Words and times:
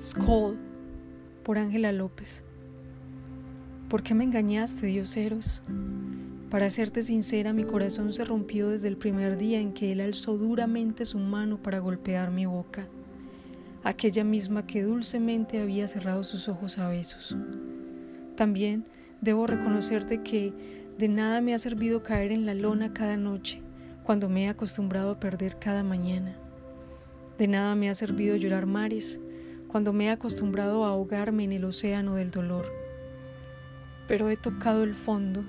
Skull 0.00 0.58
por 1.44 1.58
Ángela 1.58 1.92
López. 1.92 2.42
¿Por 3.88 4.02
qué 4.02 4.14
me 4.14 4.24
engañaste, 4.24 4.86
dioseros? 4.86 5.62
Para 6.50 6.70
serte 6.70 7.02
sincera, 7.02 7.52
mi 7.52 7.64
corazón 7.64 8.12
se 8.12 8.24
rompió 8.24 8.68
desde 8.68 8.88
el 8.88 8.96
primer 8.96 9.36
día 9.36 9.60
en 9.60 9.72
que 9.72 9.92
él 9.92 10.00
alzó 10.00 10.36
duramente 10.36 11.04
su 11.04 11.18
mano 11.18 11.62
para 11.62 11.78
golpear 11.78 12.30
mi 12.30 12.46
boca, 12.46 12.88
aquella 13.82 14.24
misma 14.24 14.66
que 14.66 14.82
dulcemente 14.82 15.60
había 15.60 15.86
cerrado 15.86 16.22
sus 16.22 16.48
ojos 16.48 16.78
a 16.78 16.88
besos. 16.88 17.36
También 18.36 18.84
debo 19.20 19.46
reconocerte 19.46 20.22
que 20.22 20.52
de 20.98 21.08
nada 21.08 21.40
me 21.40 21.54
ha 21.54 21.58
servido 21.58 22.02
caer 22.02 22.32
en 22.32 22.46
la 22.46 22.54
lona 22.54 22.92
cada 22.92 23.16
noche, 23.16 23.62
cuando 24.04 24.28
me 24.28 24.44
he 24.44 24.48
acostumbrado 24.48 25.12
a 25.12 25.20
perder 25.20 25.58
cada 25.58 25.82
mañana. 25.82 26.36
De 27.38 27.48
nada 27.48 27.74
me 27.74 27.90
ha 27.90 27.94
servido 27.94 28.36
llorar 28.36 28.66
mares, 28.66 29.20
cuando 29.74 29.92
me 29.92 30.04
he 30.04 30.10
acostumbrado 30.10 30.84
a 30.84 30.90
ahogarme 30.90 31.42
en 31.42 31.50
el 31.50 31.64
océano 31.64 32.14
del 32.14 32.30
dolor. 32.30 32.72
Pero 34.06 34.28
he 34.30 34.36
tocado 34.36 34.84
el 34.84 34.94
fondo, 34.94 35.42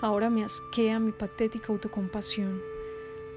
ahora 0.00 0.30
me 0.30 0.42
asquea 0.42 0.98
mi 0.98 1.12
patética 1.12 1.70
autocompasión. 1.70 2.62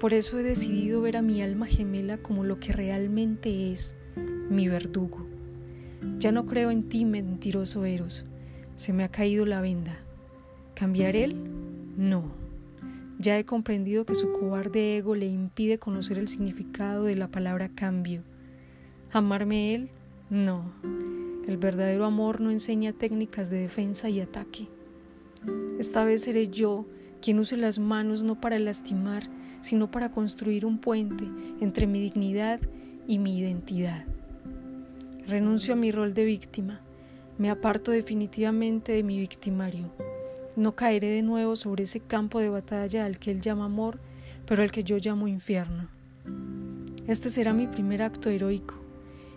Por 0.00 0.14
eso 0.14 0.38
he 0.38 0.42
decidido 0.42 1.02
ver 1.02 1.18
a 1.18 1.22
mi 1.22 1.42
alma 1.42 1.66
gemela 1.66 2.16
como 2.16 2.44
lo 2.44 2.58
que 2.60 2.72
realmente 2.72 3.72
es, 3.72 3.94
mi 4.48 4.68
verdugo. 4.68 5.26
Ya 6.16 6.32
no 6.32 6.46
creo 6.46 6.70
en 6.70 6.88
ti, 6.88 7.04
mentiroso 7.04 7.84
Eros. 7.84 8.24
Se 8.74 8.94
me 8.94 9.04
ha 9.04 9.10
caído 9.10 9.44
la 9.44 9.60
venda. 9.60 9.98
¿Cambiar 10.74 11.14
él? 11.14 11.36
No. 11.98 12.32
Ya 13.18 13.38
he 13.38 13.44
comprendido 13.44 14.06
que 14.06 14.14
su 14.14 14.32
cobarde 14.32 14.96
ego 14.96 15.14
le 15.14 15.26
impide 15.26 15.78
conocer 15.78 16.16
el 16.16 16.28
significado 16.28 17.04
de 17.04 17.16
la 17.16 17.28
palabra 17.28 17.68
cambio. 17.68 18.22
¿Amarme 19.12 19.74
él? 19.74 19.90
No, 20.32 20.64
el 21.46 21.58
verdadero 21.58 22.06
amor 22.06 22.40
no 22.40 22.50
enseña 22.50 22.94
técnicas 22.94 23.50
de 23.50 23.58
defensa 23.58 24.08
y 24.08 24.18
ataque. 24.18 24.66
Esta 25.78 26.04
vez 26.04 26.22
seré 26.22 26.48
yo 26.48 26.86
quien 27.20 27.38
use 27.38 27.58
las 27.58 27.78
manos 27.78 28.24
no 28.24 28.40
para 28.40 28.58
lastimar, 28.58 29.24
sino 29.60 29.90
para 29.90 30.10
construir 30.10 30.64
un 30.64 30.78
puente 30.78 31.28
entre 31.60 31.86
mi 31.86 32.00
dignidad 32.00 32.60
y 33.06 33.18
mi 33.18 33.40
identidad. 33.40 34.06
Renuncio 35.26 35.74
a 35.74 35.76
mi 35.76 35.92
rol 35.92 36.14
de 36.14 36.24
víctima, 36.24 36.80
me 37.36 37.50
aparto 37.50 37.90
definitivamente 37.90 38.92
de 38.92 39.02
mi 39.02 39.18
victimario. 39.18 39.92
No 40.56 40.74
caeré 40.74 41.10
de 41.10 41.20
nuevo 41.20 41.56
sobre 41.56 41.84
ese 41.84 42.00
campo 42.00 42.38
de 42.38 42.48
batalla 42.48 43.04
al 43.04 43.18
que 43.18 43.32
él 43.32 43.42
llama 43.42 43.66
amor, 43.66 43.98
pero 44.46 44.62
al 44.62 44.70
que 44.70 44.82
yo 44.82 44.96
llamo 44.96 45.28
infierno. 45.28 45.88
Este 47.06 47.28
será 47.28 47.52
mi 47.52 47.66
primer 47.66 48.00
acto 48.00 48.30
heroico, 48.30 48.81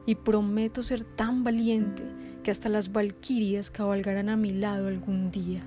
y 0.06 0.16
prometo 0.16 0.84
ser 0.84 1.04
tan 1.04 1.44
valiente 1.44 2.04
que 2.44 2.52
hasta 2.52 2.70
las 2.70 2.92
valquirias 2.92 3.72
cabalgarán 3.72 4.30
a 4.30 4.38
mi 4.38 4.52
lado 4.52 4.88
algún 4.88 5.32
día. 5.32 5.64